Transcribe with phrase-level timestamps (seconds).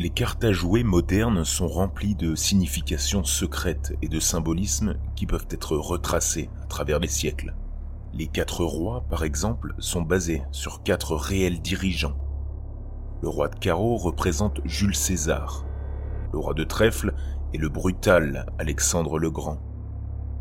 [0.00, 5.46] Les cartes à jouer modernes sont remplies de significations secrètes et de symbolismes qui peuvent
[5.50, 7.54] être retracés à travers les siècles.
[8.12, 12.16] Les quatre rois, par exemple, sont basés sur quatre réels dirigeants.
[13.22, 15.64] Le roi de carreau représente Jules César.
[16.32, 17.14] Le roi de trèfle
[17.54, 19.58] est le brutal Alexandre le Grand.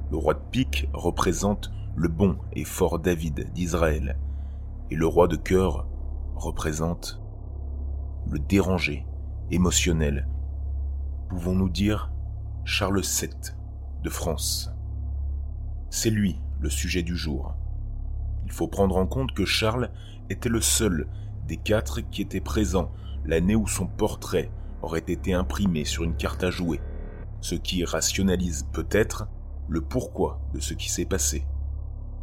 [0.10, 4.18] Le roi de pique représente le bon et fort David d'Israël.
[4.90, 5.88] Et le roi de cœur
[6.36, 7.22] représente
[8.28, 9.06] le dérangé
[9.52, 10.28] émotionnel.
[11.30, 12.12] Pouvons-nous dire
[12.64, 13.30] Charles VII
[14.02, 14.72] de France?
[15.92, 17.56] C'est lui le sujet du jour.
[18.46, 19.90] Il faut prendre en compte que Charles
[20.30, 21.08] était le seul
[21.48, 22.92] des quatre qui était présent
[23.26, 26.80] l'année où son portrait aurait été imprimé sur une carte à jouer,
[27.42, 29.28] ce qui rationalise peut-être
[29.68, 31.46] le pourquoi de ce qui s'est passé.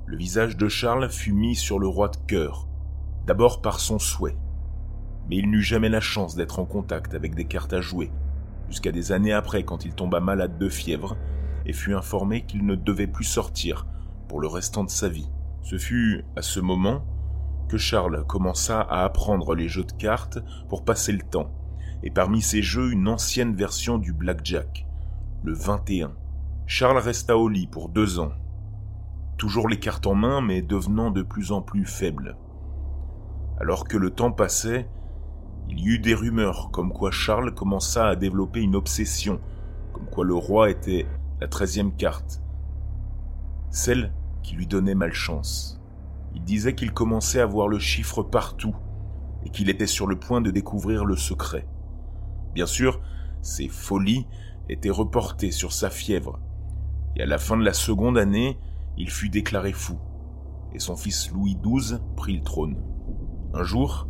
[0.06, 2.68] Le visage de Charles fut mis sur le roi de cœur,
[3.27, 4.36] d'abord par son souhait,
[5.28, 8.11] mais il n'eut jamais la chance d'être en contact avec des cartes à jouer,
[8.68, 11.16] jusqu'à des années après quand il tomba malade de fièvre
[11.66, 13.86] et fut informé qu'il ne devait plus sortir
[14.28, 15.30] pour le restant de sa vie.
[15.62, 17.05] Ce fut à ce moment
[17.69, 21.50] que Charles commença à apprendre les jeux de cartes pour passer le temps,
[22.02, 24.86] et parmi ces jeux une ancienne version du blackjack,
[25.42, 26.12] le 21.
[26.66, 28.33] Charles resta au lit pour deux ans,
[29.36, 32.36] toujours les cartes en main mais devenant de plus en plus faible.
[33.61, 34.88] Alors que le temps passait,
[35.68, 39.40] il y eut des rumeurs comme quoi Charles commença à développer une obsession,
[39.92, 41.06] comme quoi le roi était
[41.40, 42.40] la treizième carte,
[43.70, 44.12] celle
[44.47, 45.80] qui lui donnait malchance.
[46.36, 48.77] Il disait qu'il commençait à voir le chiffre partout
[49.44, 51.66] et qu'il était sur le point de découvrir le secret.
[52.55, 53.01] Bien sûr,
[53.42, 54.29] ses folies
[54.68, 56.39] étaient reportées sur sa fièvre,
[57.17, 58.57] et à la fin de la seconde année,
[58.96, 59.98] il fut déclaré fou,
[60.73, 62.77] et son fils Louis XII prit le trône.
[63.52, 64.07] Un jour,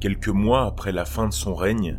[0.00, 1.98] Quelques mois après la fin de son règne,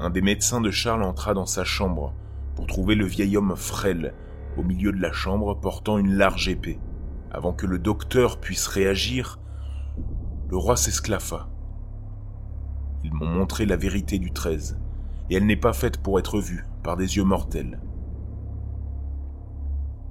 [0.00, 2.12] un des médecins de Charles entra dans sa chambre
[2.56, 4.14] pour trouver le vieil homme frêle
[4.58, 6.80] au milieu de la chambre portant une large épée.
[7.30, 9.38] Avant que le docteur puisse réagir,
[10.48, 11.48] le roi s'esclaffa.
[13.04, 14.78] Ils m'ont montré la vérité du 13,
[15.30, 17.80] et elle n'est pas faite pour être vue par des yeux mortels.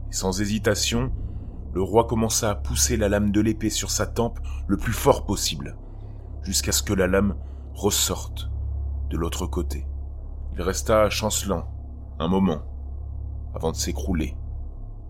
[0.10, 1.12] Sans hésitation,
[1.74, 5.26] le roi commença à pousser la lame de l'épée sur sa tempe le plus fort
[5.26, 5.76] possible
[6.44, 7.36] jusqu'à ce que la lame
[7.74, 8.50] ressorte
[9.10, 9.86] de l'autre côté.
[10.54, 11.68] Il resta chancelant
[12.20, 12.62] un moment
[13.54, 14.37] avant de s'écrouler,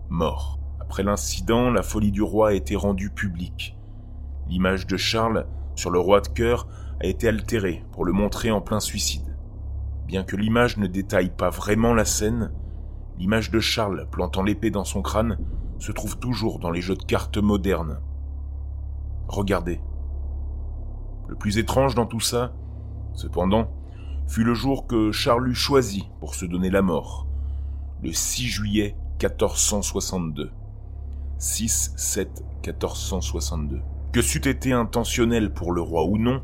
[0.08, 0.58] mort.
[0.80, 3.76] Après l'incident, la folie du roi a été rendue publique.
[4.48, 6.66] L'image de Charles sur le roi de cœur
[7.00, 9.36] a été altérée pour le montrer en plein suicide.
[10.06, 12.50] Bien que l'image ne détaille pas vraiment la scène,
[13.18, 15.38] l'image de Charles plantant l'épée dans son crâne
[15.78, 18.00] se trouve toujours dans les jeux de cartes modernes.
[19.28, 19.80] Regardez,
[21.28, 22.54] le plus étrange dans tout ça,
[23.12, 23.70] cependant,
[24.26, 27.26] fut le jour que Charles eut choisi pour se donner la mort,
[28.02, 30.50] le 6 juillet 1462.
[31.38, 33.80] 6-7-1462.
[34.12, 36.42] Que c'eût été intentionnel pour le roi ou non,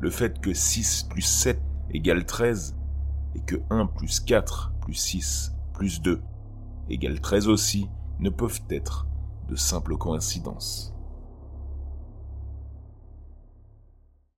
[0.00, 2.76] le fait que 6 plus 7 égale 13
[3.34, 6.20] et que 1 plus 4 plus 6 plus 2
[6.88, 7.88] égale 13 aussi
[8.20, 9.08] ne peuvent être
[9.48, 10.94] de simples coïncidences.